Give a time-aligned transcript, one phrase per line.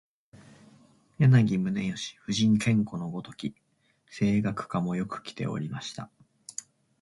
[1.19, 3.53] 柳宗悦、夫人兼子のごとき
[4.09, 6.09] 声楽家もよくきておりました